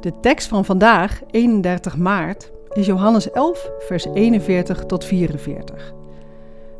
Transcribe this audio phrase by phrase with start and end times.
[0.00, 5.94] De tekst van vandaag, 31 maart, is Johannes 11, vers 41 tot 44.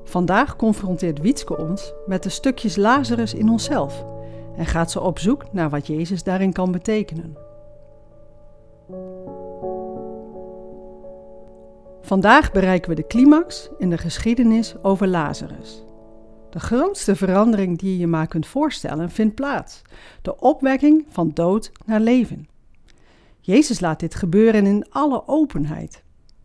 [0.05, 4.05] Vandaag confronteert Wietske ons met de stukjes Lazarus in onszelf
[4.57, 7.37] en gaat ze op zoek naar wat Jezus daarin kan betekenen.
[12.01, 15.85] Vandaag bereiken we de climax in de geschiedenis over Lazarus.
[16.51, 19.83] De grootste verandering die je je maar kunt voorstellen vindt plaats:
[20.23, 22.49] de opwekking van dood naar leven.
[23.49, 26.03] Jezus laat dit gebeuren in alle openheid.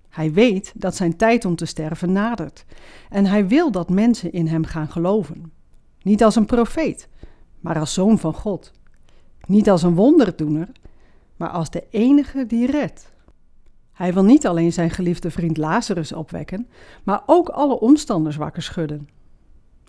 [0.09, 2.65] Hij weet dat zijn tijd om te sterven nadert
[3.09, 5.51] en hij wil dat mensen in hem gaan geloven.
[6.01, 7.07] Niet als een profeet,
[7.59, 8.71] maar als zoon van God.
[9.47, 10.71] Niet als een wonderdoener,
[11.35, 13.11] maar als de enige die redt.
[13.91, 16.67] Hij wil niet alleen zijn geliefde vriend Lazarus opwekken,
[17.03, 19.09] maar ook alle omstanders wakker schudden.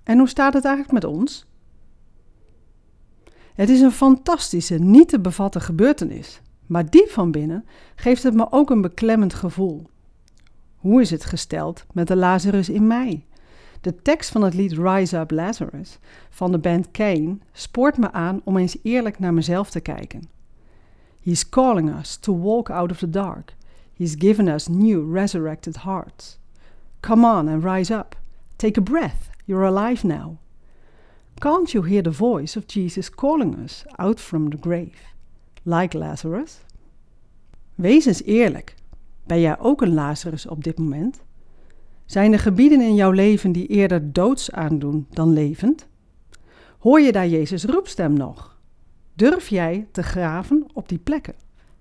[0.05, 1.47] En hoe staat het eigenlijk met ons?
[3.55, 6.43] Het is een fantastische, niet te bevatten gebeurtenis,
[6.75, 9.87] maar diep van binnen geeft het me ook een beklemmend gevoel.
[10.77, 13.25] Hoe is het gesteld met de Lazarus in mij?
[13.81, 15.99] De tekst van het lied Rise Up Lazarus
[16.31, 20.29] van de band Kane spoort me aan om eens eerlijk naar mezelf te kijken.
[21.23, 23.55] He's calling us to walk out of the dark.
[23.93, 26.39] He's given us new resurrected hearts.
[27.01, 28.17] Come on and rise up.
[28.57, 29.31] Take a breath.
[29.45, 30.37] You're alive now.
[31.41, 35.14] Can't you hear the voice of Jesus calling us out from the grave?
[35.67, 36.61] Like Lazarus?
[37.75, 38.75] Wees eens eerlijk.
[39.27, 41.23] Ben jij ook een Lazarus op dit moment?
[42.05, 45.87] Zijn er gebieden in jouw leven die eerder doods aandoen dan levend?
[46.79, 48.61] Hoor je daar Jezus' roepstem nog?
[49.15, 51.35] Durf jij te graven op die plekken,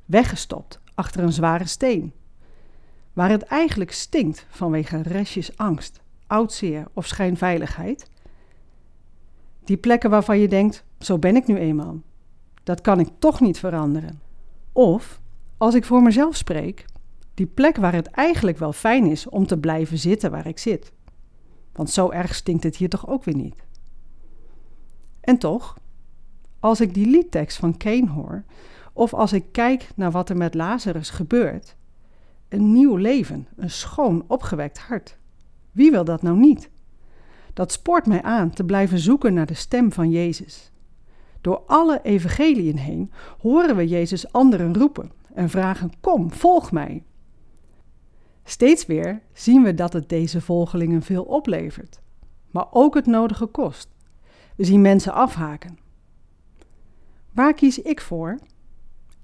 [0.06, 2.14] weggestopt achter een zware steen,
[3.14, 8.09] waar het eigenlijk stinkt vanwege restjes angst, oudzeer of schijnveiligheid?
[9.64, 12.02] Die plekken waarvan je denkt: zo ben ik nu eenmaal.
[12.64, 14.22] Dat kan ik toch niet veranderen.
[14.72, 15.22] Of,
[15.57, 16.85] als ik voor mezelf spreek,
[17.34, 20.91] die plek waar het eigenlijk wel fijn is om te blijven zitten waar ik zit.
[21.73, 23.56] Want zo erg stinkt het hier toch ook weer niet.
[25.22, 25.78] En toch,
[26.59, 28.44] als ik die liedtekst van Kane hoor,
[28.94, 31.75] of als ik kijk naar wat er met Lazarus gebeurt,
[32.50, 35.18] een nieuw leven, een schoon, opgewekt hart.
[35.72, 36.69] Wie wil dat nou niet?
[37.53, 40.72] Dat spoort mij aan te blijven zoeken naar de stem van Jezus.
[41.44, 47.04] Door alle evangeliën heen horen we Jezus anderen roepen en vragen: Kom, volg mij.
[48.44, 52.02] Steeds weer zien we dat het deze volgelingen veel oplevert,
[52.52, 53.90] maar ook het nodige kost.
[54.56, 55.78] We zien mensen afhaken.
[57.32, 58.40] Waar kies ik voor?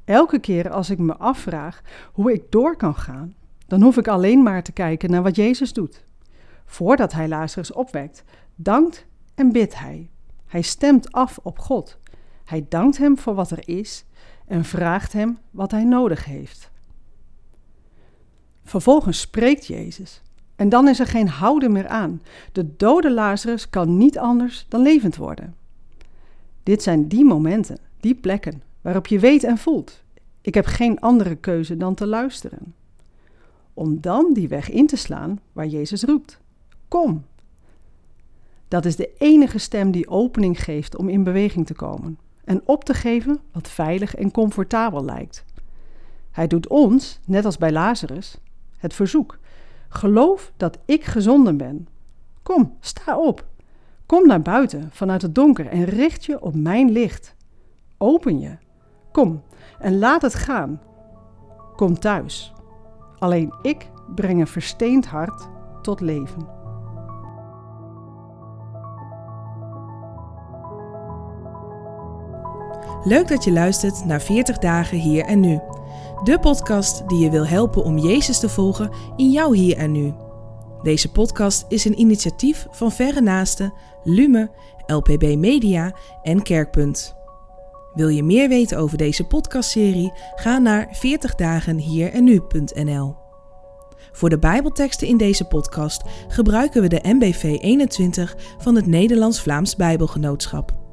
[0.05, 1.81] Elke keer als ik me afvraag
[2.13, 3.35] hoe ik door kan gaan,
[3.67, 6.05] dan hoef ik alleen maar te kijken naar wat Jezus doet.
[6.65, 8.23] Voordat hij Lazarus opwekt,
[8.55, 10.09] dankt en bidt hij.
[10.45, 11.99] Hij stemt af op God.
[12.49, 14.05] Hij dankt hem voor wat er is
[14.47, 16.71] en vraagt hem wat hij nodig heeft.
[18.63, 20.21] Vervolgens spreekt Jezus.
[20.55, 22.21] En dan is er geen houden meer aan.
[22.51, 25.55] De dode Lazarus kan niet anders dan levend worden.
[26.63, 30.03] Dit zijn die momenten, die plekken waarop je weet en voelt:
[30.41, 32.73] ik heb geen andere keuze dan te luisteren.
[33.73, 36.39] Om dan die weg in te slaan waar Jezus roept:
[36.87, 37.25] Kom.
[38.67, 42.17] Dat is de enige stem die opening geeft om in beweging te komen
[42.49, 45.45] en op te geven wat veilig en comfortabel lijkt.
[46.31, 48.37] Hij doet ons, net als bij Lazarus,
[48.77, 49.37] het verzoek.
[49.89, 51.87] Geloof dat ik gezonden ben.
[52.43, 53.45] Kom, sta op.
[54.05, 57.35] Kom naar buiten vanuit het donker en richt je op mijn licht.
[57.97, 58.57] Open je.
[59.11, 59.43] Kom
[59.79, 60.81] en laat het gaan.
[61.75, 62.53] Kom thuis.
[63.19, 65.47] Alleen ik breng een versteend hart
[65.81, 66.58] tot leven.
[73.03, 75.59] Leuk dat je luistert naar 40 dagen hier en nu.
[76.23, 80.13] De podcast die je wil helpen om Jezus te volgen in jouw hier en nu.
[80.81, 83.73] Deze podcast is een initiatief van Verre Naasten,
[84.03, 84.51] Lume,
[84.85, 87.15] LPB Media en Kerkpunt.
[87.93, 90.13] Wil je meer weten over deze podcastserie?
[90.35, 93.15] Ga naar 40dagenhierennu.nl.
[94.11, 100.88] Voor de Bijbelteksten in deze podcast gebruiken we de MBV 21 van het Nederlands-Vlaams Bijbelgenootschap.